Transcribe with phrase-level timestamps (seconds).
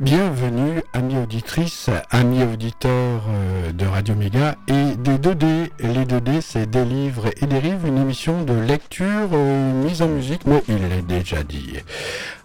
[0.00, 5.68] Bienvenue, amis auditrices, amis auditeurs euh, de Radio Méga et des 2D.
[5.78, 10.08] Les 2D, c'est des livres et des rives, une émission de lecture euh, mise en
[10.08, 11.74] musique, mais il l'a déjà dit.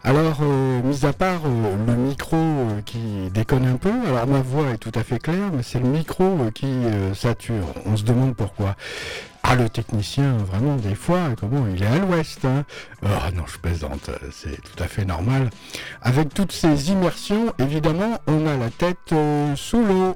[0.03, 2.35] Alors, euh, mis à part le micro
[2.85, 5.87] qui déconne un peu, alors ma voix est tout à fait claire, mais c'est le
[5.87, 6.67] micro qui
[7.13, 7.73] sature.
[7.85, 8.75] On se demande pourquoi.
[9.47, 12.43] Ah, le technicien, vraiment, des fois, comment il est à l'ouest.
[12.45, 12.65] Hein
[13.03, 15.51] oh non, je plaisante, c'est tout à fait normal.
[16.01, 20.15] Avec toutes ces immersions, évidemment, on a la tête euh, sous l'eau.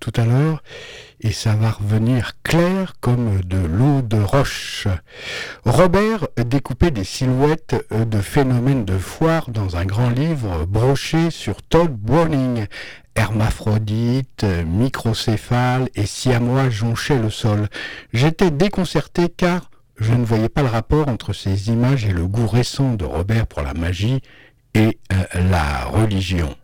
[0.00, 0.62] Tout à l'heure,
[1.20, 4.88] et ça va revenir clair comme de l'eau de roche.
[5.64, 11.92] Robert découpait des silhouettes de phénomènes de foire dans un grand livre broché sur Todd
[11.92, 12.66] Browning.
[13.14, 17.68] Hermaphrodite, microcéphale et siamois jonchaient le sol.
[18.12, 22.46] J'étais déconcerté car je ne voyais pas le rapport entre ces images et le goût
[22.46, 24.20] récent de Robert pour la magie
[24.74, 26.54] et euh, la religion.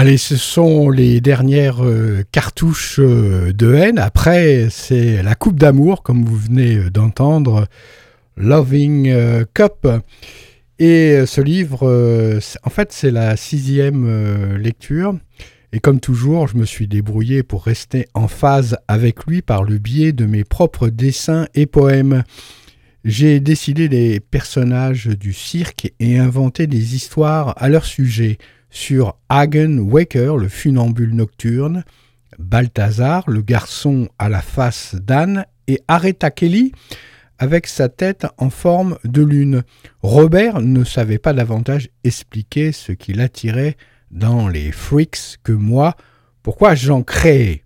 [0.00, 3.98] Allez, ce sont les dernières euh, cartouches euh, de haine.
[3.98, 7.66] Après, c'est la coupe d'amour, comme vous venez euh, d'entendre,
[8.36, 9.12] Loving
[9.54, 9.88] Cup.
[10.78, 15.16] Et ce livre, en fait, c'est la sixième lecture.
[15.72, 19.78] Et comme toujours, je me suis débrouillé pour rester en phase avec lui par le
[19.78, 22.22] biais de mes propres dessins et poèmes.
[23.04, 28.38] J'ai décidé des personnages du cirque et inventé des histoires à leur sujet
[28.70, 31.84] sur Hagen Waker, le funambule nocturne,
[32.38, 36.72] Balthazar, le garçon à la face d'Anne, et Aretha Kelly,
[37.38, 39.62] avec sa tête en forme de lune.
[40.02, 43.76] Robert ne savait pas davantage expliquer ce qui l'attirait
[44.10, 45.94] dans les freaks que moi,
[46.42, 47.62] pourquoi j'en créais.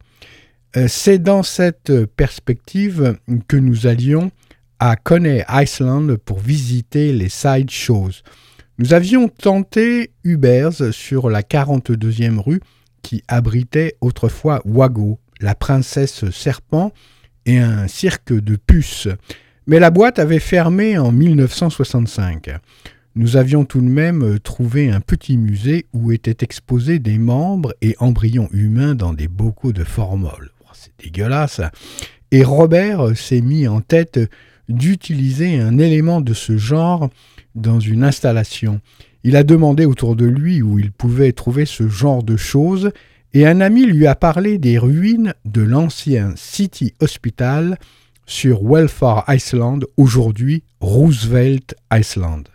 [0.77, 4.31] Euh, c'est dans cette perspective que nous allions
[4.79, 8.11] à Coney Island pour visiter les side shows.
[8.79, 12.61] Nous avions tenté Hubers sur la 42e rue
[13.03, 16.93] qui abritait autrefois Wago, la princesse serpent
[17.45, 19.09] et un cirque de puces.
[19.67, 22.51] Mais la boîte avait fermé en 1965.
[23.15, 27.95] Nous avions tout de même trouvé un petit musée où étaient exposés des membres et
[27.99, 30.51] embryons humains dans des bocaux de formol.
[30.65, 31.61] Oh, c'est dégueulasse.
[32.31, 34.19] Et Robert s'est mis en tête
[34.71, 37.11] d'utiliser un élément de ce genre
[37.55, 38.81] dans une installation.
[39.25, 42.91] Il a demandé autour de lui où il pouvait trouver ce genre de choses,
[43.35, 47.79] et un ami lui a parlé des ruines de l'ancien City Hospital
[48.27, 52.49] sur Welfare Island, aujourd'hui Roosevelt Island.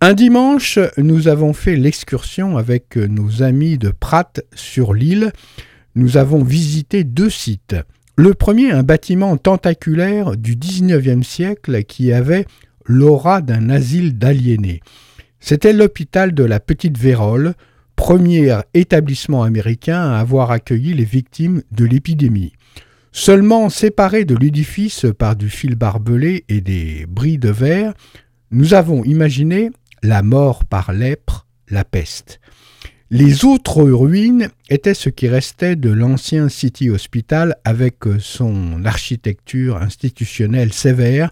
[0.00, 5.32] Un dimanche, nous avons fait l'excursion avec nos amis de Pratt sur l'île.
[5.94, 7.76] Nous avons visité deux sites.
[8.16, 12.46] Le premier, un bâtiment tentaculaire du XIXe siècle qui avait
[12.84, 14.80] l'aura d'un asile d'aliénés.
[15.40, 17.54] C'était l'hôpital de la Petite Vérole,
[17.96, 22.52] premier établissement américain à avoir accueilli les victimes de l'épidémie.
[23.12, 27.92] Seulement séparé de l'édifice par du fil barbelé et des bris de verre,
[28.50, 29.70] nous avons imaginé
[30.02, 32.40] la mort par lèpre, la peste.
[33.10, 40.72] Les autres ruines étaient ce qui restait de l'ancien City Hospital avec son architecture institutionnelle
[40.72, 41.30] sévère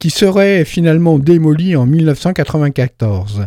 [0.00, 3.46] qui serait finalement démoli en 1994.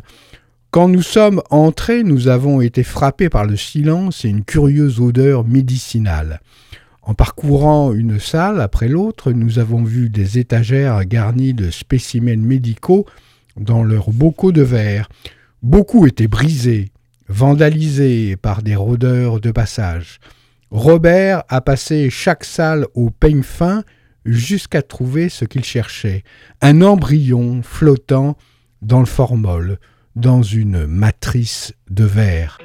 [0.69, 5.45] Quand nous sommes entrés, nous avons été frappés par le silence et une curieuse odeur
[5.45, 6.39] médicinale.
[7.01, 13.05] En parcourant une salle après l'autre, nous avons vu des étagères garnies de spécimens médicaux
[13.57, 15.09] dans leurs bocaux de verre.
[15.63, 16.91] Beaucoup étaient brisés,
[17.27, 20.19] vandalisés par des rôdeurs de passage.
[20.69, 23.83] Robert a passé chaque salle au peigne fin
[24.25, 26.23] jusqu'à trouver ce qu'il cherchait,
[26.61, 28.37] un embryon flottant
[28.81, 29.79] dans le formol,
[30.15, 32.57] dans une matrice de verre.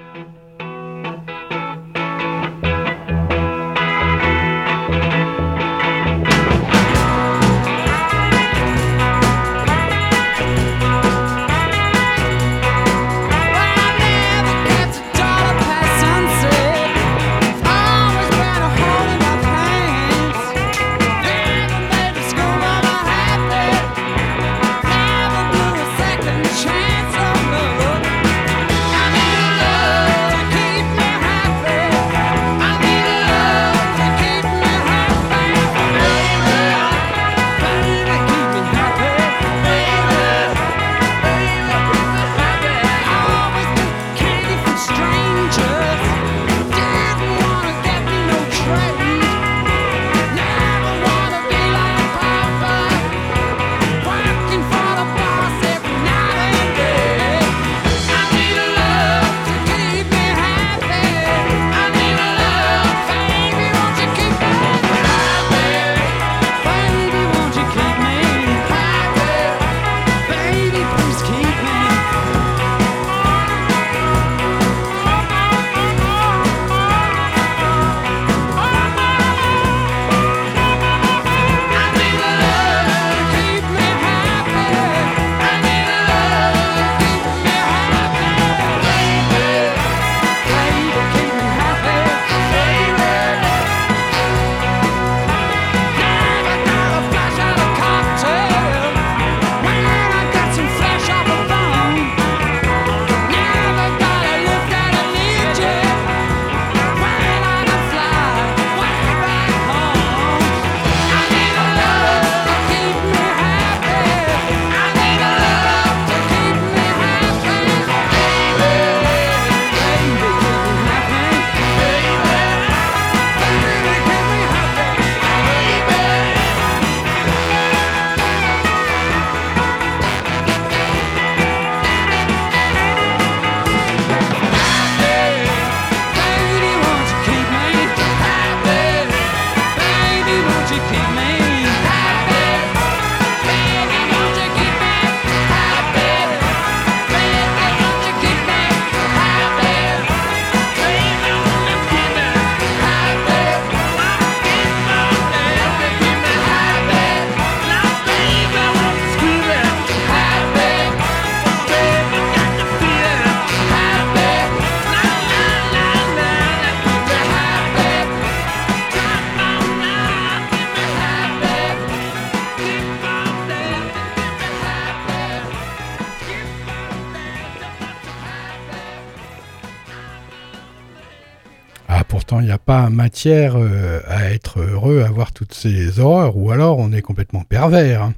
[182.90, 187.42] Matière euh, à être heureux à voir toutes ces horreurs, ou alors on est complètement
[187.42, 188.02] pervers.
[188.02, 188.14] Hein.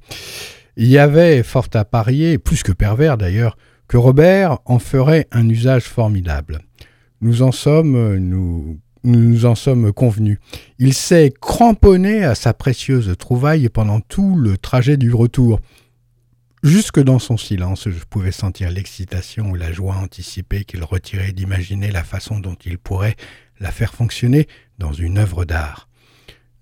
[0.77, 3.57] Il y avait fort à parier, plus que pervers d'ailleurs,
[3.89, 6.61] que Robert en ferait un usage formidable.
[7.21, 10.39] Nous en sommes, nous, nous en sommes convenus.
[10.79, 15.61] Il s'est cramponné à sa précieuse trouvaille pendant tout le trajet du retour.
[16.63, 21.91] Jusque dans son silence, je pouvais sentir l'excitation ou la joie anticipée qu'il retirait d'imaginer
[21.91, 23.17] la façon dont il pourrait
[23.61, 24.49] la faire fonctionner
[24.79, 25.89] dans une œuvre d'art.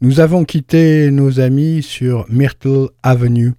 [0.00, 3.52] Nous avons quitté nos amis sur Myrtle Avenue.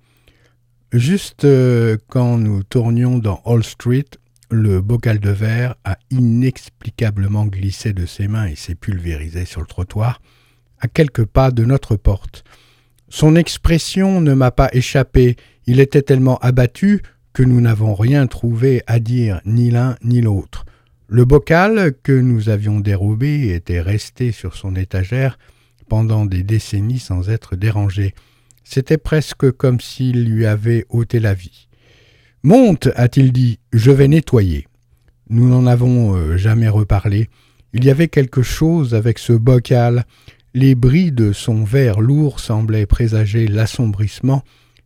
[0.94, 4.06] Juste euh, quand nous tournions dans Hall Street,
[4.52, 9.68] le bocal de verre a inexplicablement glissé de ses mains et s'est pulvérisé sur le
[9.68, 10.22] trottoir,
[10.80, 12.44] à quelques pas de notre porte.
[13.10, 17.02] Son expression ne m'a pas échappé, il était tellement abattu
[17.34, 20.66] que nous n'avons rien trouvé à dire ni l'un ni l'autre.
[21.12, 25.40] Le bocal que nous avions dérobé était resté sur son étagère
[25.88, 28.14] pendant des décennies sans être dérangé.
[28.64, 31.68] C'était presque comme s'il lui avait ôté la vie.
[32.44, 34.68] Monte, a-t-il dit, je vais nettoyer.
[35.32, 37.28] Nous n'en avons euh, jamais reparlé.
[37.74, 40.06] Il y avait quelque chose avec ce bocal.
[40.54, 44.44] Les bris de son verre lourd semblaient présager l'assombrissement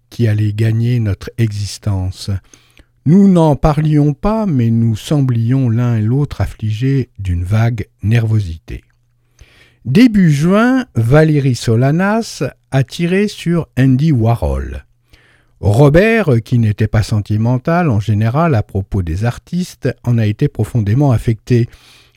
[0.10, 2.32] qui allait gagner notre existence.
[3.05, 8.86] Nous n'en parlions pas, mais nous semblions l'un et l'autre affligés d'une vague nervosité.
[9.83, 14.86] Début juin, Valérie Solanas a tiré sur Andy Warhol.
[15.60, 21.12] Robert, qui n'était pas sentimental en général à propos des artistes, en a été profondément
[21.12, 21.67] affecté.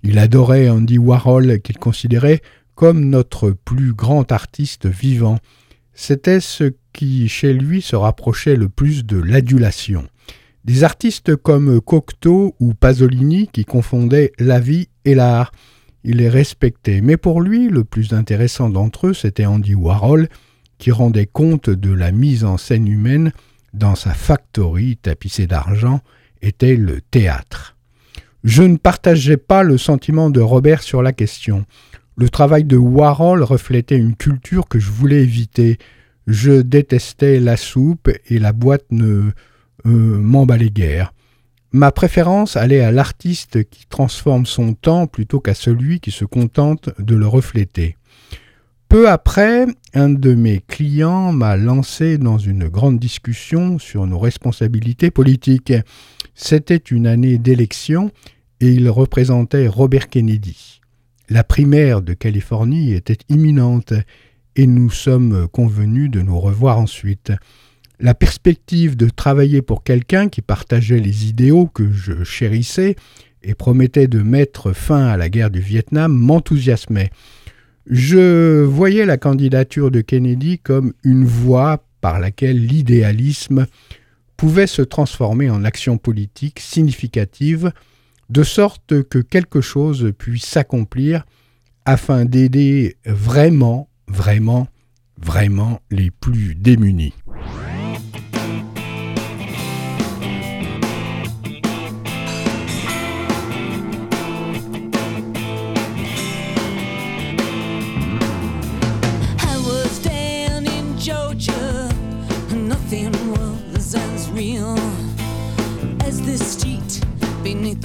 [0.04, 2.42] Il adorait Andy Warhol, qu'il considérait
[2.76, 5.38] comme notre plus grand artiste vivant.
[5.94, 10.06] C'était ce qui chez lui se rapprochait le plus de l'adulation.
[10.66, 15.52] Des artistes comme Cocteau ou Pasolini qui confondaient la vie et l'art.
[16.02, 20.28] Il les respectait, mais pour lui, le plus intéressant d'entre eux, c'était Andy Warhol,
[20.78, 23.32] qui rendait compte de la mise en scène humaine
[23.74, 26.00] dans sa factory tapissée d'argent,
[26.42, 27.76] était le théâtre.
[28.42, 31.64] Je ne partageais pas le sentiment de Robert sur la question.
[32.16, 35.78] Le travail de Warhol reflétait une culture que je voulais éviter,
[36.26, 39.30] je détestais la soupe et la boîte ne
[39.84, 41.12] euh, m'emballait guère.
[41.72, 46.90] Ma préférence allait à l'artiste qui transforme son temps plutôt qu'à celui qui se contente
[46.98, 47.96] de le refléter.
[48.88, 55.10] Peu après, un de mes clients m'a lancé dans une grande discussion sur nos responsabilités
[55.10, 55.72] politiques.
[56.34, 58.12] C'était une année d'élection
[58.60, 60.80] et il représentait Robert Kennedy.
[61.28, 63.92] La primaire de Californie était imminente
[64.54, 67.32] et nous sommes convenus de nous revoir ensuite.
[67.98, 72.96] La perspective de travailler pour quelqu'un qui partageait les idéaux que je chérissais
[73.42, 77.10] et promettait de mettre fin à la guerre du Vietnam m'enthousiasmait.
[77.88, 83.66] Je voyais la candidature de Kennedy comme une voie par laquelle l'idéalisme
[84.36, 87.72] pouvait se transformer en action politique significative,
[88.28, 91.24] de sorte que quelque chose puisse s'accomplir
[91.84, 94.66] afin d'aider vraiment vraiment,
[95.18, 97.14] vraiment les plus démunis.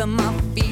[0.01, 0.71] them off feet.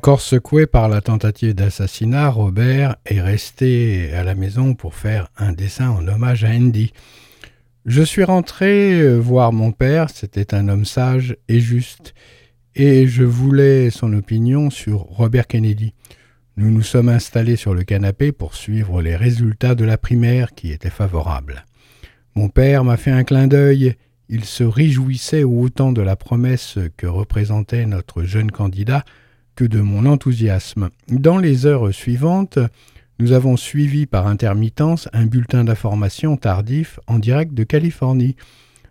[0.00, 5.52] Encore secoué par la tentative d'assassinat, Robert est resté à la maison pour faire un
[5.52, 6.94] dessin en hommage à Andy.
[7.84, 12.14] Je suis rentré euh, voir mon père, c'était un homme sage et juste,
[12.74, 15.92] et je voulais son opinion sur Robert Kennedy.
[16.56, 20.72] Nous nous sommes installés sur le canapé pour suivre les résultats de la primaire qui
[20.72, 21.66] étaient favorables.
[22.34, 23.96] Mon père m'a fait un clin d'œil,
[24.30, 29.04] il se réjouissait autant de la promesse que représentait notre jeune candidat
[29.68, 30.90] de mon enthousiasme.
[31.08, 32.58] Dans les heures suivantes,
[33.18, 38.36] nous avons suivi par intermittence un bulletin d'information tardif en direct de Californie.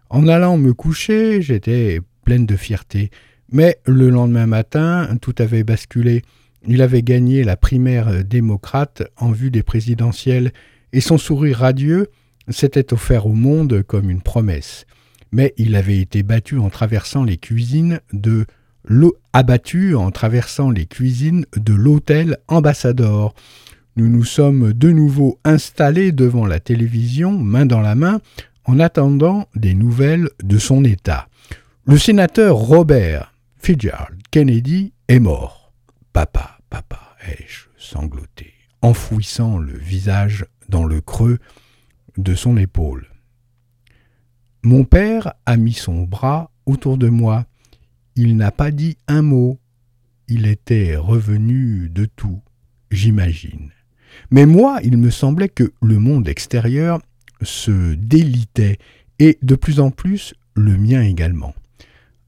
[0.10, 3.10] En allant me coucher, j'étais pleine de fierté.
[3.52, 6.22] Mais le lendemain matin, tout avait basculé.
[6.68, 10.52] Il avait gagné la primaire démocrate en vue des présidentielles,
[10.94, 12.08] et son sourire radieux
[12.50, 14.86] s'était offert au monde comme une promesse.
[15.32, 18.46] Mais il avait été battu en traversant les cuisines de
[19.34, 23.34] abattu en traversant les cuisines de l'hôtel Ambassador.
[23.95, 28.21] Nous nous sommes de nouveau installés devant la télévision, main dans la main,
[28.65, 31.28] en attendant des nouvelles de son état.
[31.86, 35.73] Le sénateur Robert Fitzgerald Kennedy est mort.
[36.13, 41.39] Papa, papa, ai-je sangloté, enfouissant le visage dans le creux
[42.17, 43.08] de son épaule.
[44.63, 47.45] Mon père a mis son bras autour de moi.
[48.22, 49.62] Il n'a pas dit un mot.
[50.28, 52.42] Il était revenu de tout,
[52.92, 53.72] j'imagine.
[54.30, 57.00] Mais moi, il me semblait que le monde extérieur
[57.42, 58.78] se délitait,
[59.20, 61.56] et de plus en plus le mien également.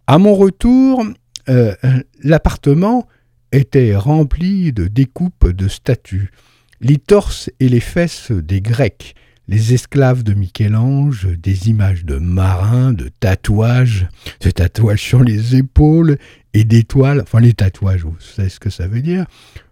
[0.07, 1.03] À mon retour,
[1.49, 1.75] euh,
[2.23, 3.05] l'appartement
[3.51, 6.31] était rempli de découpes de statues,
[6.79, 9.13] les torses et les fesses des Grecs,
[9.51, 14.07] les esclaves de Michel-Ange, des images de marins, de tatouages,
[14.39, 16.17] de tatouages sur les épaules
[16.53, 19.25] et d'étoiles, enfin les tatouages, vous savez ce que ça veut dire,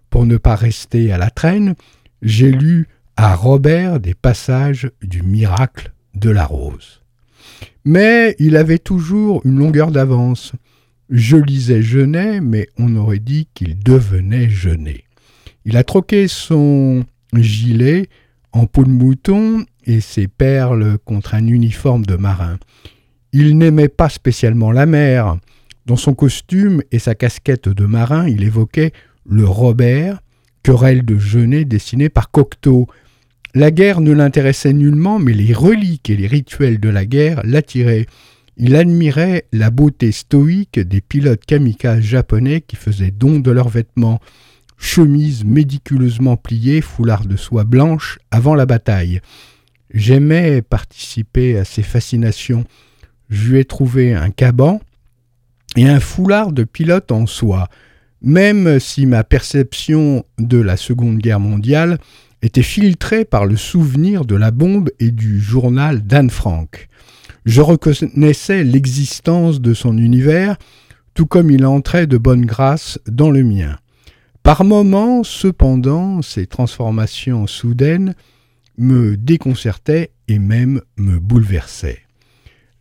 [0.10, 1.76] pour ne pas rester à la traîne,
[2.22, 7.02] j'ai lu à Robert des passages du miracle de la rose.
[7.86, 10.52] Mais il avait toujours une longueur d'avance.
[11.10, 15.06] Je lisais Genet, mais on aurait dit qu'il devenait Genet.
[15.63, 18.10] Il a troqué son gilet
[18.52, 22.58] en peau de mouton et ses perles contre un uniforme de marin.
[23.32, 25.38] Il n'aimait pas spécialement la mer.
[25.86, 28.92] Dans son costume et sa casquette de marin, il évoquait
[29.26, 30.20] le Robert
[30.64, 32.88] querelle de Genet dessinée par Cocteau.
[33.56, 38.06] La guerre ne l'intéressait nullement, mais les reliques et les rituels de la guerre l'attiraient.
[38.58, 44.20] Il admirait la beauté stoïque des pilotes kamikazes japonais qui faisaient don de leurs vêtements,
[44.80, 49.22] chemises médiculeusement pliées, foulards de soie blanche avant la bataille.
[49.94, 52.65] J'aimais participer à ces fascinations.
[53.30, 54.82] Je lui ai trouvé un caban
[55.76, 57.70] et un foulard de pilote en soie
[58.22, 62.00] même si ma perception de la Seconde Guerre mondiale
[62.42, 66.88] était filtrée par le souvenir de la bombe et du journal d'Anne Frank.
[67.46, 70.58] Je reconnaissais l'existence de son univers,
[71.13, 73.78] tout comme il entrait de bonne grâce dans le mien.
[74.50, 78.16] Par moments, cependant, ces transformations soudaines
[78.80, 82.00] me déconcertaient et même me bouleversaient.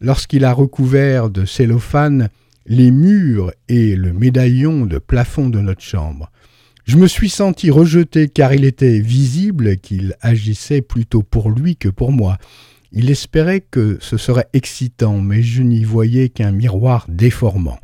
[0.00, 2.31] Lorsqu'il a recouvert de cellophane
[2.64, 6.31] les murs et le médaillon de plafond de notre chambre.
[6.87, 11.90] Je me suis senti rejeté car il était visible qu'il agissait plutôt pour lui que
[11.90, 12.38] pour moi.
[12.92, 17.78] Il espérait que ce serait excitant, mais je n'y voyais qu'un miroir déformant.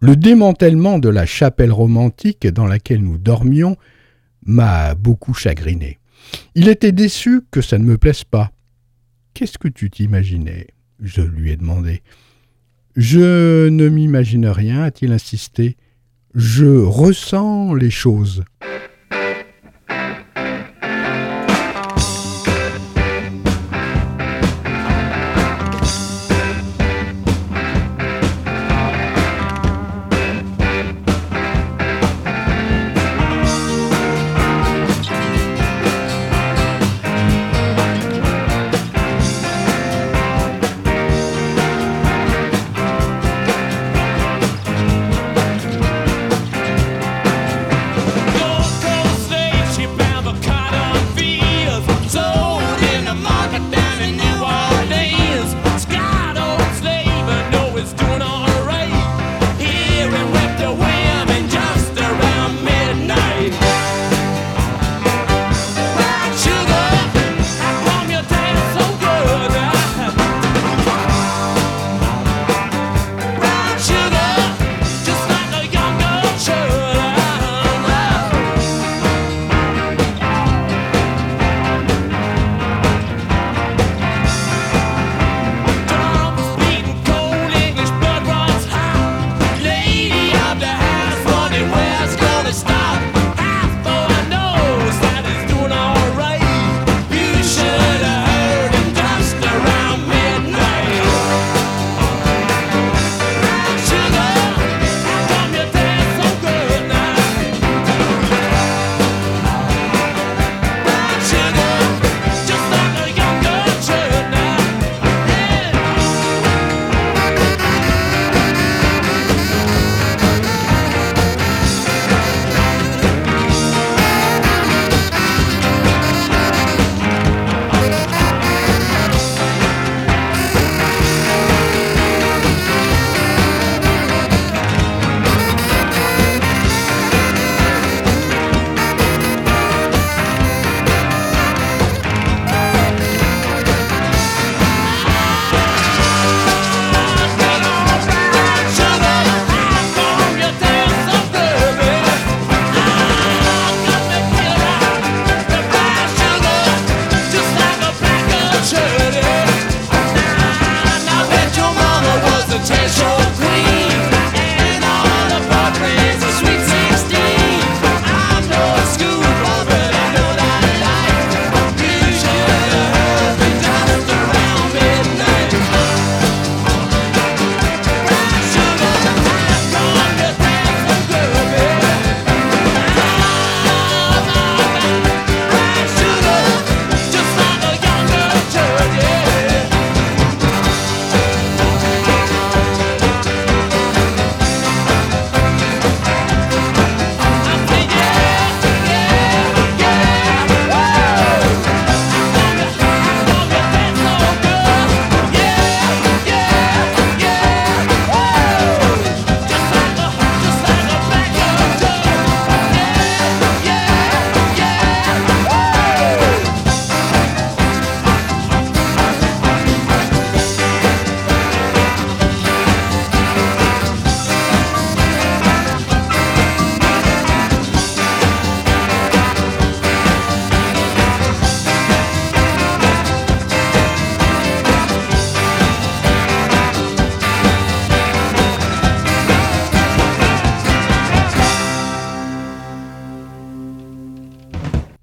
[0.00, 3.76] Le démantèlement de la chapelle romantique dans laquelle nous dormions
[4.46, 5.98] m'a beaucoup chagriné.
[6.54, 8.52] Il était déçu que ça ne me plaise pas.
[9.34, 10.68] Qu'est-ce que tu t'imaginais?
[11.00, 12.02] Je lui ai demandé.
[12.96, 15.76] Je ne m'imagine rien, a-t-il insisté.
[16.34, 18.44] Je ressens les choses.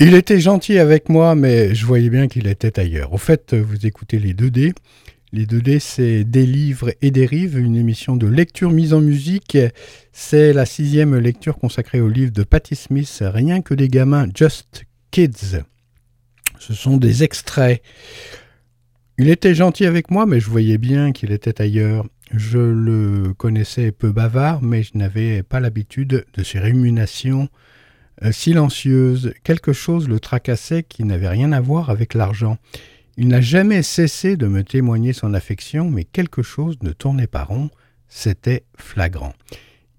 [0.08, 3.12] Il était gentil avec moi, mais je voyais bien qu'il était ailleurs.
[3.12, 4.76] Au fait, vous écoutez les 2D.
[5.34, 9.58] Les 2D, c'est Des livres et des rives, une émission de lecture mise en musique.
[10.12, 14.84] C'est la sixième lecture consacrée au livre de Patti Smith, Rien que des gamins, Just
[15.10, 15.64] Kids.
[16.60, 17.82] Ce sont des extraits.
[19.18, 22.06] Il était gentil avec moi, mais je voyais bien qu'il était ailleurs.
[22.32, 27.75] Je le connaissais peu bavard, mais je n'avais pas l'habitude de ses rémunérations euh,
[28.32, 32.58] silencieuse, quelque chose le tracassait qui n'avait rien à voir avec l'argent.
[33.18, 37.44] Il n'a jamais cessé de me témoigner son affection, mais quelque chose ne tournait pas
[37.44, 37.70] rond,
[38.10, 39.34] c'était flagrant.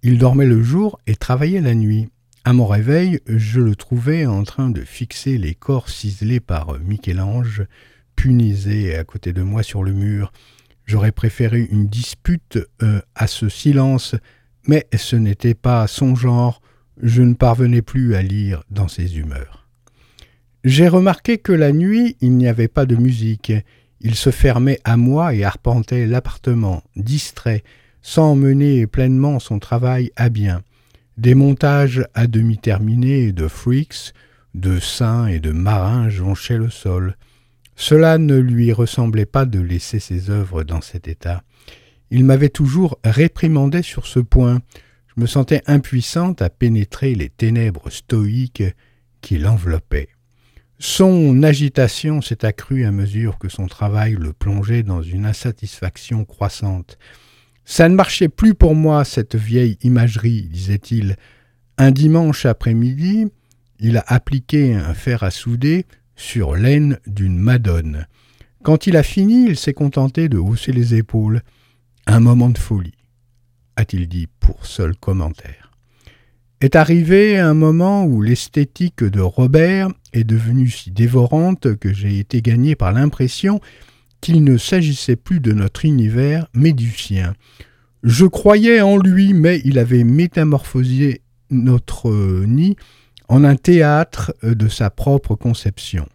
[0.03, 2.09] Il dormait le jour et travaillait la nuit.
[2.45, 7.65] À mon réveil, je le trouvais en train de fixer les corps ciselés par Michel-Ange,
[8.15, 10.33] punisés à côté de moi sur le mur.
[10.85, 14.15] J'aurais préféré une dispute euh, à ce silence,
[14.69, 16.61] mais ce n'était pas son genre,
[17.03, 19.67] je ne parvenais plus à lire dans ses humeurs.
[20.65, 23.53] J'ai remarqué que la nuit, il n'y avait pas de musique.
[24.01, 27.63] Il se fermait à moi et arpentait l'appartement, distrait,
[28.03, 30.63] sans mener pleinement son travail à bien.
[31.19, 34.13] Des montages à demi terminés de freaks,
[34.55, 37.17] de saints et de marins jonchaient le sol.
[37.77, 41.43] Cela ne lui ressemblait pas de laisser ses œuvres dans cet état.
[42.11, 44.61] Il m'avait toujours réprimandé sur ce point
[45.17, 48.65] me sentais impuissante à pénétrer les ténèbres stoïques
[49.21, 50.09] qui l'enveloppaient.
[50.79, 56.99] Son agitation s'est accrue à mesure que son travail le plongeait dans une insatisfaction croissante.
[57.65, 61.17] Ça ne marchait plus pour moi, cette vieille imagerie, disait-il.
[61.79, 63.27] Un dimanche après-midi,
[63.81, 68.07] il a appliqué un fer à souder sur l'aine d'une madone.
[68.63, 71.41] Quand il a fini, il s'est contenté de hausser les épaules.
[72.07, 72.96] Un moment de folie
[73.77, 75.71] a-t-il dit pour seul commentaire.
[76.61, 82.41] Est arrivé un moment où l'esthétique de Robert est devenue si dévorante que j'ai été
[82.41, 83.61] gagné par l'impression
[84.23, 87.35] qu'il ne s'agissait plus de notre univers, mais du sien.
[88.03, 92.11] Je croyais en lui, mais il avait métamorphosé notre
[92.47, 92.77] nid
[93.29, 96.07] en un théâtre de sa propre conception.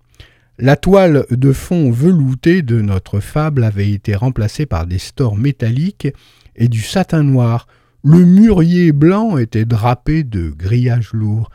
[0.58, 6.08] La toile de fond veloutée de notre fable avait été remplacée par des stores métalliques
[6.56, 7.68] et du satin noir.
[8.04, 11.50] Le mûrier blanc était drapé de grillages lourds.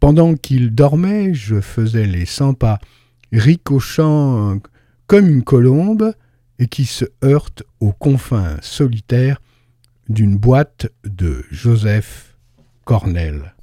[0.00, 2.78] Pendant qu'il dormait, je faisais les cent pas,
[3.32, 4.58] ricochant
[5.06, 6.12] comme une colombe,
[6.58, 9.40] et qui se heurte aux confins solitaires
[10.08, 12.36] d'une boîte de Joseph
[12.84, 13.54] Cornell.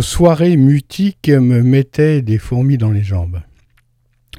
[0.00, 3.40] Soirées mutiques me mettaient des fourmis dans les jambes.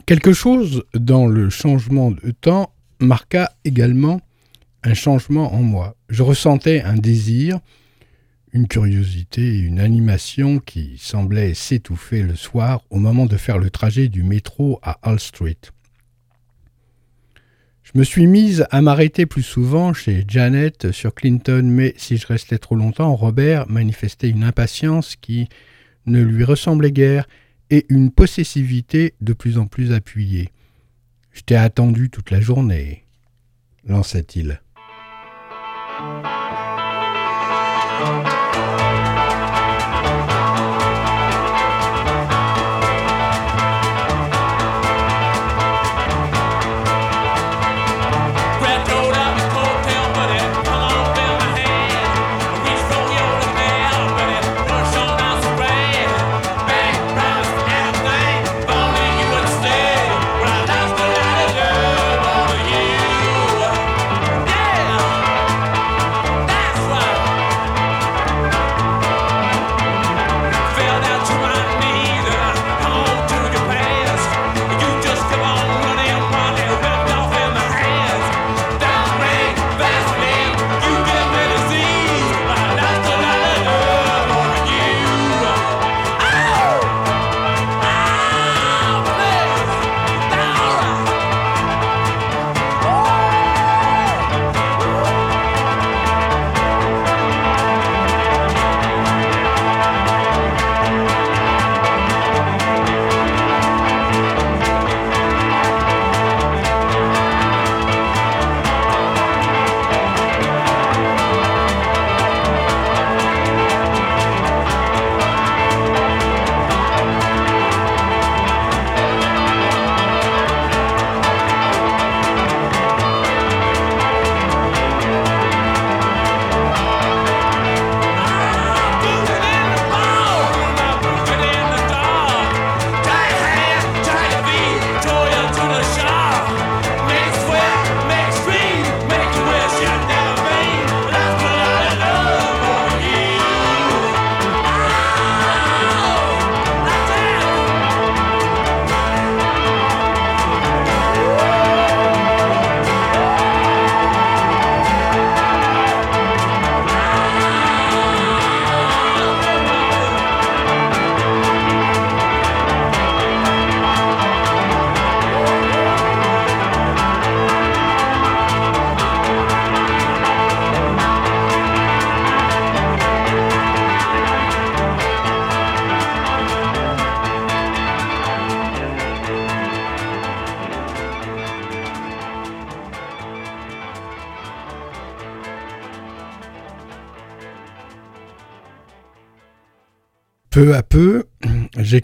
[0.06, 4.22] Quelque chose dans le changement de temps marqua également
[4.84, 5.96] un changement en moi.
[6.10, 7.60] Je ressentais un désir,
[8.54, 14.08] une curiosité, une animation qui semblait s'étouffer le soir au moment de faire le trajet
[14.08, 15.58] du métro à Hall Street.
[17.94, 22.28] Je me suis mise à m'arrêter plus souvent chez Janet sur Clinton, mais si je
[22.28, 25.48] restais trop longtemps, Robert manifestait une impatience qui
[26.06, 27.30] ne lui ressemblait guère
[27.70, 30.50] et une possessivité de plus en plus appuyée.
[31.32, 33.06] Je t'ai attendu toute la journée,
[33.86, 34.60] lançait-il.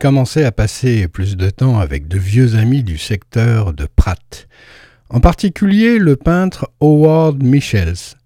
[0.04, 4.50] Commencé à passer plus de temps avec de vieux amis du secteur de Pratt,
[5.10, 8.18] en particulier le peintre Howard Michels.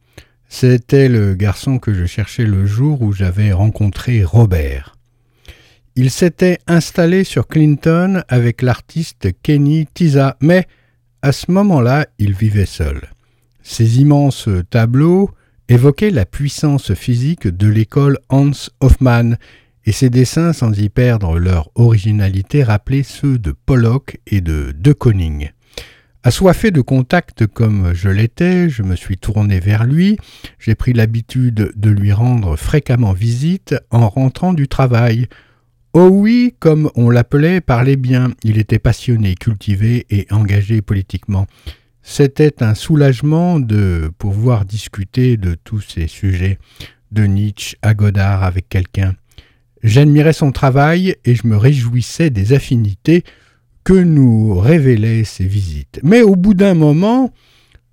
[0.49, 4.95] C'était le garçon que je cherchais le jour où j'avais rencontré Robert.
[5.95, 10.65] Il s'était installé sur Clinton avec l'artiste Kenny Tiza, mais
[11.21, 13.01] à ce moment-là, il vivait seul.
[13.61, 15.29] Ses immenses tableaux
[15.69, 18.49] évoquaient la puissance physique de l'école Hans
[18.79, 19.37] Hoffmann
[19.87, 24.91] et ses dessins, sans y perdre leur originalité, rappelaient ceux de Pollock et de De
[24.91, 25.51] Koning.
[26.23, 30.17] Assoiffé de contact comme je l'étais, je me suis tourné vers lui,
[30.59, 35.27] j'ai pris l'habitude de lui rendre fréquemment visite en rentrant du travail.
[35.93, 41.47] Oh oui, comme on l'appelait, parlait bien, il était passionné, cultivé et engagé politiquement.
[42.01, 46.59] C'était un soulagement de pouvoir discuter de tous ces sujets,
[47.13, 49.15] de Nietzsche à Godard avec quelqu'un.
[49.83, 53.23] J'admirais son travail et je me réjouissais des affinités
[53.83, 55.99] que nous révélaient ses visites.
[56.03, 57.31] Mais au bout d'un moment,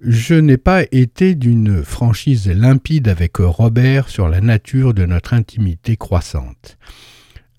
[0.00, 5.96] je n'ai pas été d'une franchise limpide avec Robert sur la nature de notre intimité
[5.96, 6.78] croissante.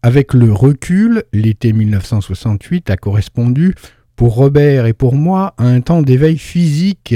[0.02, 3.74] Avec le recul, l'été 1968 a correspondu,
[4.16, 7.16] pour Robert et pour moi, à un temps d'éveil physique.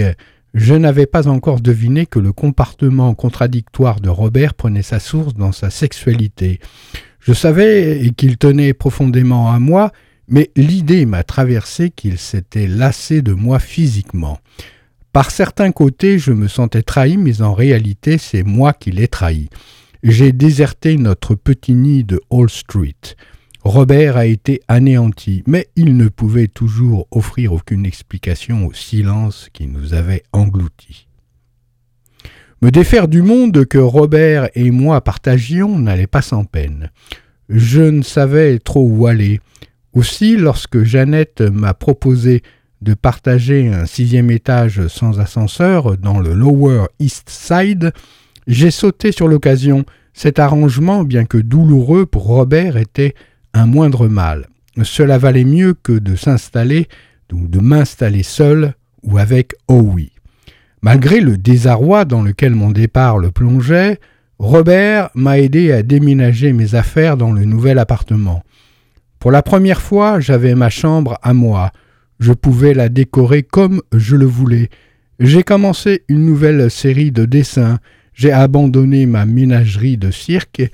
[0.54, 5.52] Je n'avais pas encore deviné que le comportement contradictoire de Robert prenait sa source dans
[5.52, 6.60] sa sexualité.
[7.20, 9.92] Je savais qu'il tenait profondément à moi,
[10.28, 14.40] mais l'idée m'a traversé qu'il s'était lassé de moi physiquement.
[15.14, 19.50] Par certains côtés, je me sentais trahi, mais en réalité, c'est moi qui l'ai trahi.
[20.02, 23.16] j'ai déserté notre petit nid de Hall Street.
[23.64, 29.68] Robert a été anéanti, mais il ne pouvait toujours offrir aucune explication au silence qui
[29.68, 31.08] nous avait engloutis.
[32.62, 36.90] Me défaire du monde que Robert et moi partagions n'allait pas sans peine.
[37.50, 39.40] Je ne savais trop où aller.
[39.94, 42.44] Aussi, lorsque Jeannette m'a proposé
[42.82, 47.92] de partager un sixième étage sans ascenseur dans le Lower East Side,
[48.48, 49.86] j'ai sauté sur l'occasion.
[50.14, 53.16] Cet arrangement, bien que douloureux pour Robert, était
[53.54, 54.48] un moindre mal.
[54.84, 56.88] Cela valait mieux que de s'installer
[57.32, 58.74] ou de m'installer seul
[59.04, 60.14] ou avec Howie.
[60.82, 64.00] Malgré le désarroi dans lequel mon départ le plongeait,
[64.40, 68.44] Robert m'a aidé à déménager mes affaires dans le nouvel appartement.
[69.20, 71.72] Pour la première fois, j'avais ma chambre à moi.
[72.20, 74.70] Je pouvais la décorer comme je le voulais.
[75.20, 77.80] J'ai commencé une nouvelle série de dessins.
[78.14, 80.72] J'ai abandonné ma ménagerie de cirque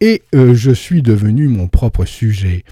[0.00, 2.64] et euh, je suis devenu mon propre sujet.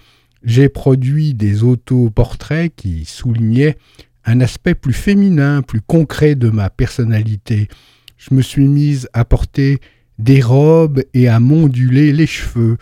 [0.45, 3.77] J'ai produit des autoportraits qui soulignaient
[4.25, 7.69] un aspect plus féminin, plus concret de ma personnalité.
[8.17, 9.79] Je me suis mise à porter
[10.19, 12.77] des robes et à m'onduler les cheveux.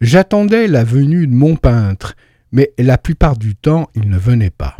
[0.00, 2.14] J'attendais la venue de mon peintre,
[2.52, 4.76] mais la plupart du temps il ne venait pas.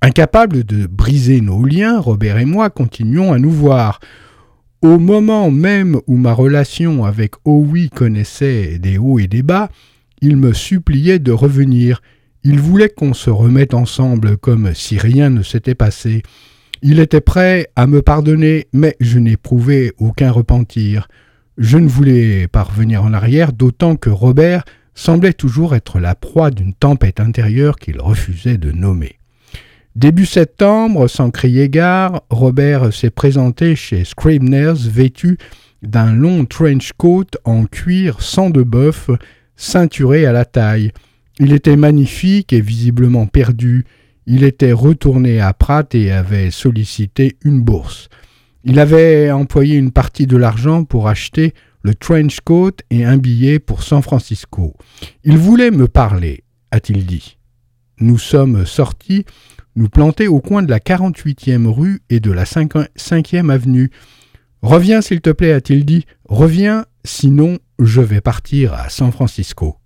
[0.00, 3.98] Incapables de briser nos liens, Robert et moi continuons à nous voir.
[4.80, 9.70] Au moment même où ma relation avec Howie connaissait des hauts et des bas,
[10.20, 12.00] il me suppliait de revenir.
[12.44, 16.22] Il voulait qu'on se remette ensemble comme si rien ne s'était passé.
[16.80, 21.08] Il était prêt à me pardonner, mais je n'éprouvais aucun repentir.
[21.56, 24.64] Je ne voulais pas revenir en arrière, d'autant que Robert
[24.94, 29.18] semblait toujours être la proie d'une tempête intérieure qu'il refusait de nommer.
[29.98, 35.38] Début septembre, sans crier gare, Robert s'est présenté chez Scribner's vêtu
[35.82, 39.10] d'un long trench coat en cuir sans de bœuf,
[39.56, 40.92] ceinturé à la taille.
[41.40, 43.86] Il était magnifique et visiblement perdu.
[44.24, 48.08] Il était retourné à Pratt et avait sollicité une bourse.
[48.62, 53.58] Il avait employé une partie de l'argent pour acheter le trench coat et un billet
[53.58, 54.74] pour San Francisco.
[55.24, 57.36] Il voulait me parler, a-t-il dit.
[57.98, 59.24] Nous sommes sortis
[59.78, 63.90] nous planter au coin de la 48e rue et de la 5e avenue.
[64.60, 66.04] Reviens, s'il te plaît, a-t-il dit.
[66.24, 69.76] Reviens, sinon je vais partir à San Francisco.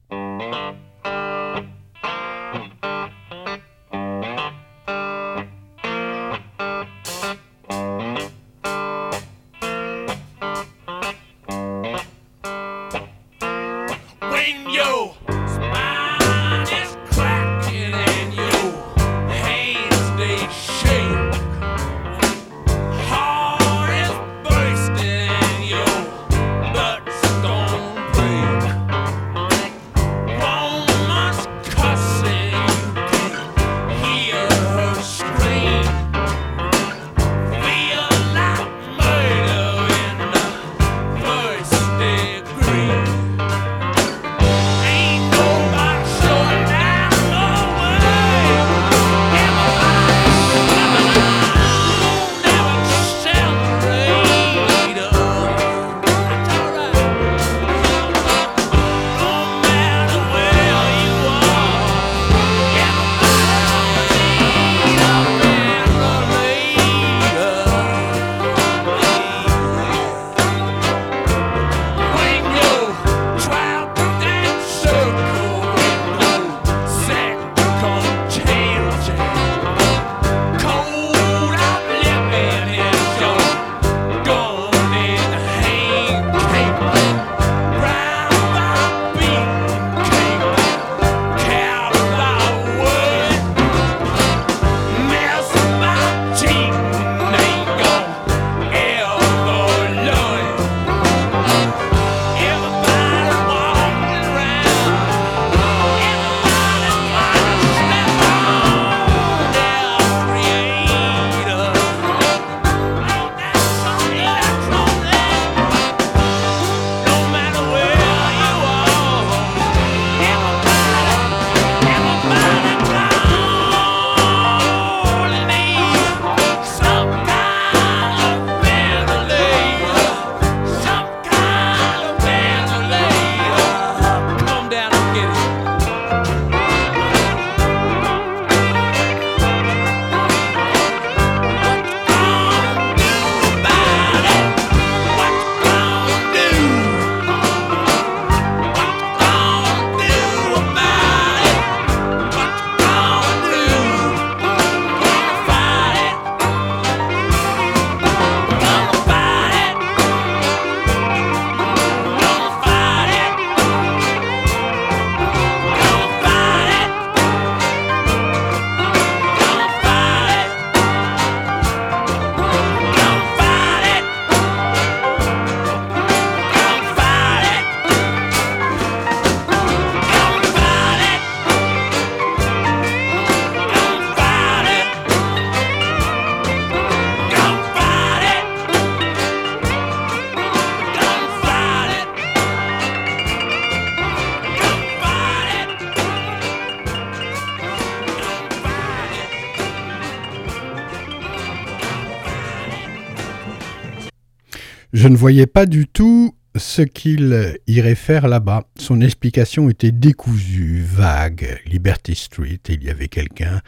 [205.02, 208.68] Je ne voyais pas du tout ce qu'il irait faire là-bas.
[208.78, 211.60] Son explication était décousue, vague.
[211.66, 213.62] Liberty Street, il y avait quelqu'un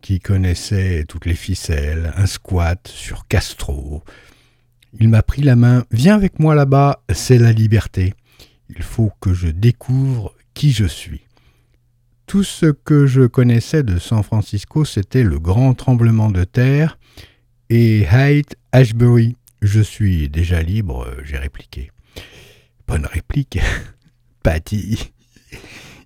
[0.00, 4.02] qui connaissait toutes les ficelles, un squat sur Castro.
[4.98, 5.84] Il m'a pris la main.
[5.92, 8.14] Viens avec moi là-bas, c'est la liberté.
[8.68, 11.20] Il faut que je découvre qui je suis.
[12.26, 16.98] Tout ce que je connaissais de San Francisco, c'était le grand tremblement de terre
[17.70, 19.36] et Haight Ashbury.
[19.62, 21.92] Je suis déjà libre, j'ai répliqué.
[22.88, 23.60] Bonne réplique,
[24.42, 25.12] Patty.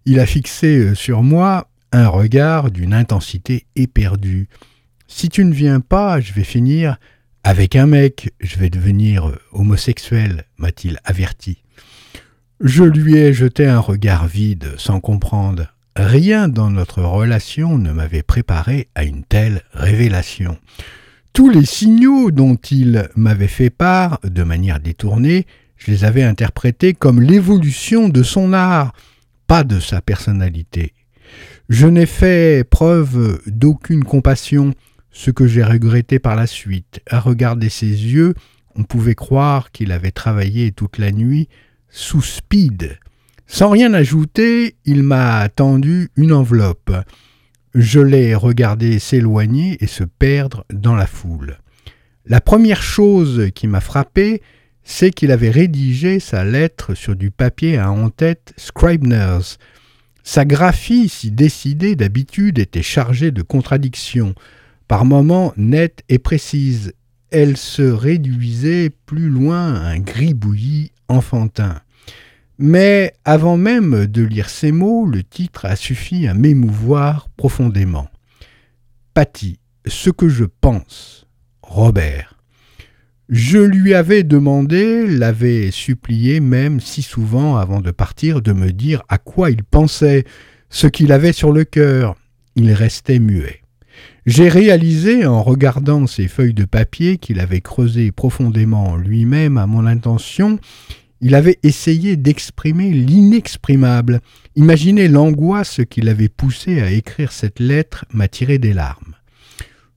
[0.04, 4.50] Il a fixé sur moi un regard d'une intensité éperdue.
[5.09, 6.98] Si tu ne viens pas, je vais finir
[7.44, 11.62] avec un mec, je vais devenir homosexuel, m'a-t-il averti.
[12.61, 15.72] Je lui ai jeté un regard vide, sans comprendre.
[15.96, 20.59] Rien dans notre relation ne m'avait préparé à une telle révélation.
[21.37, 25.45] Tous les signaux dont il m'avait fait part, de manière détournée,
[25.76, 28.95] je les avais interprétés comme l'évolution de son art,
[29.47, 30.95] pas de sa personnalité.
[31.68, 34.72] Je n'ai fait preuve d'aucune compassion,
[35.11, 37.01] ce que j'ai regretté par la suite.
[37.07, 38.32] À regarder ses yeux,
[38.74, 41.51] on pouvait croire qu'il avait travaillé toute la nuit
[41.91, 42.99] sous speed.
[43.47, 46.93] Sans rien ajouter, il m'a tendu une enveloppe.
[47.79, 51.59] Je l'ai regardé s'éloigner et se perdre dans la foule.
[52.24, 54.41] La première chose qui m'a frappé,
[54.83, 59.59] c'est qu'il avait rédigé sa lettre sur du papier à en-tête Scribner's.
[60.22, 64.35] Sa graphie, si décidée d'habitude, était chargée de contradictions,
[64.89, 66.95] par moments nettes et précises.
[67.31, 71.83] Elle se réduisait plus loin à un gribouillis enfantin.
[72.59, 78.09] Mais avant même de lire ces mots, le titre a suffi à m'émouvoir profondément.
[79.12, 81.26] Patty, ce que je pense.
[81.62, 82.36] Robert.
[83.28, 89.02] Je lui avais demandé, l'avais supplié même si souvent avant de partir de me dire
[89.09, 90.24] à quoi il pensait,
[90.70, 92.16] ce qu'il avait sur le cœur.
[92.54, 93.62] Il restait muet.
[94.26, 99.86] J'ai réalisé en regardant ces feuilles de papier qu'il avait creusées profondément lui-même à mon
[99.86, 100.59] intention
[101.21, 104.21] il avait essayé d'exprimer l'inexprimable.
[104.55, 109.14] Imaginez l'angoisse qui l'avait poussé à écrire cette lettre m'a tiré des larmes.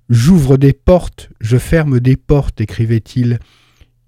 [0.09, 3.39] J'ouvre des portes, je ferme des portes, écrivait-il.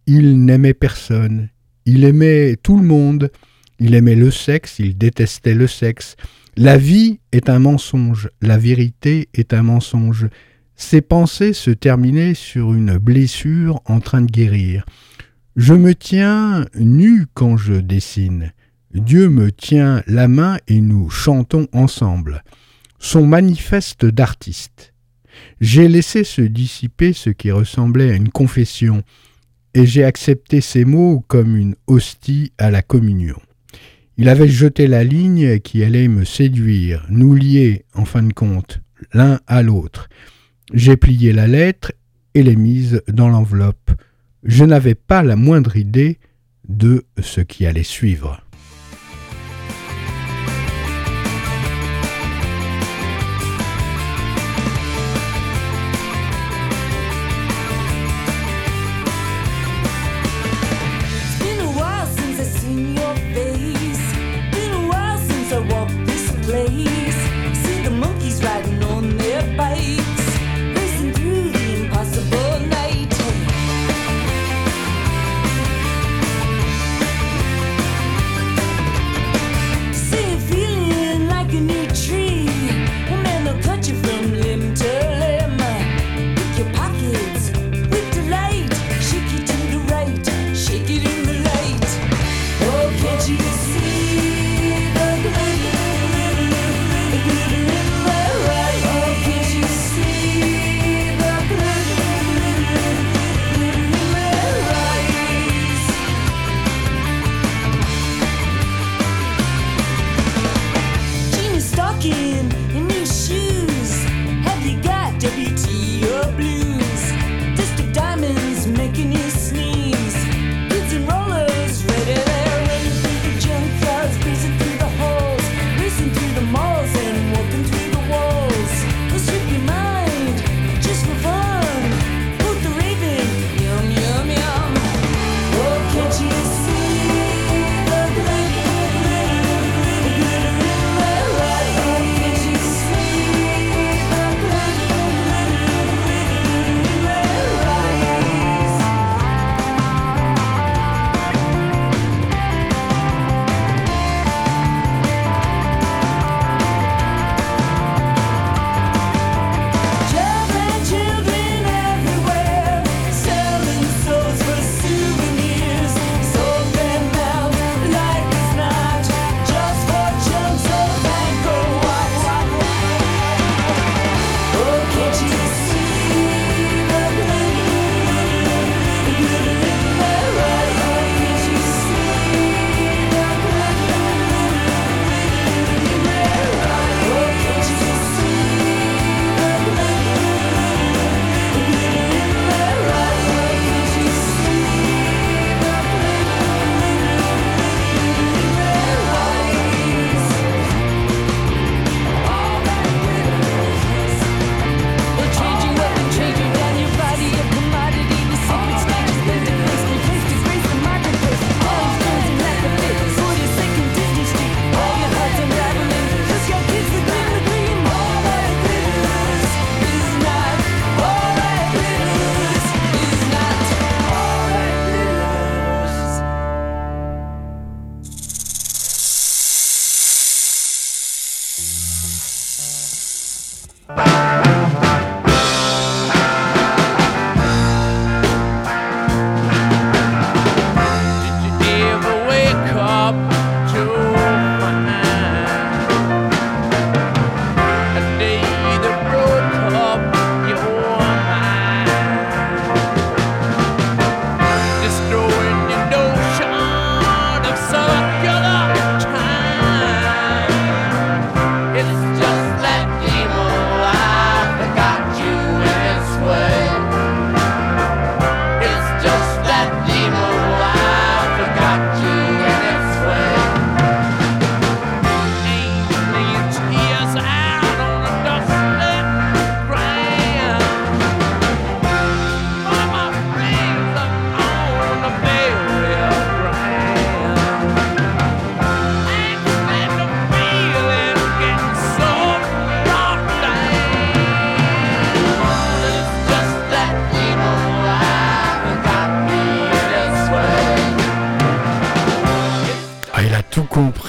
[0.07, 1.49] Il n'aimait personne.
[1.85, 3.31] Il aimait tout le monde.
[3.79, 6.15] Il aimait le sexe, il détestait le sexe.
[6.55, 10.27] La vie est un mensonge, la vérité est un mensonge.
[10.75, 14.85] Ses pensées se terminaient sur une blessure en train de guérir.
[15.57, 18.53] Je me tiens nu quand je dessine.
[18.93, 22.43] Dieu me tient la main et nous chantons ensemble.
[22.99, 24.93] Son manifeste d'artiste.
[25.59, 29.03] J'ai laissé se dissiper ce qui ressemblait à une confession,
[29.73, 33.39] et j'ai accepté ces mots comme une hostie à la communion.
[34.15, 38.81] Il avait jeté la ligne qui allait me séduire, nous lier, en fin de compte,
[39.13, 40.07] l'un à l'autre.
[40.73, 41.91] J'ai plié la lettre
[42.35, 43.91] et l'ai mise dans l'enveloppe
[44.43, 46.19] je n'avais pas la moindre idée
[46.67, 48.41] de ce qui allait suivre.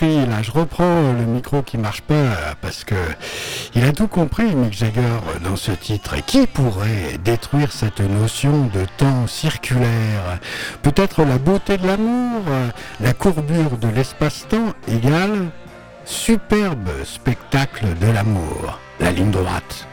[0.03, 2.97] Là, je reprends le micro qui marche pas parce que
[3.77, 6.17] il a tout compris, Mick Jagger, dans ce titre.
[6.27, 10.41] Qui pourrait détruire cette notion de temps circulaire?
[10.83, 12.43] Peut-être la beauté de l'amour,
[13.01, 15.51] la courbure de l'espace-temps égale
[16.05, 19.87] superbe spectacle de l'amour, la ligne droite.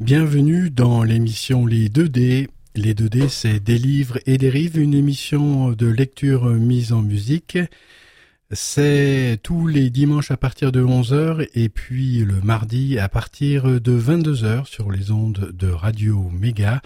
[0.00, 2.48] Bienvenue dans l'émission Les 2D.
[2.74, 7.56] Les 2D, c'est des livres et des rives, une émission de lecture mise en musique.
[8.50, 14.00] C'est tous les dimanches à partir de 11h et puis le mardi à partir de
[14.00, 16.82] 22h sur les ondes de Radio Méga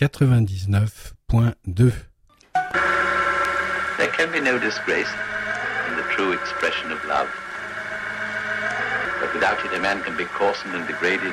[0.00, 1.92] 99.2.
[3.98, 5.14] There can be no disgrace
[5.88, 7.28] in the true expression of love.
[9.22, 11.32] But without it, a man can be coarsened and degraded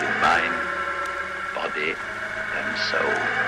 [0.00, 0.54] in mind,
[1.54, 1.94] body,
[2.56, 3.45] and soul.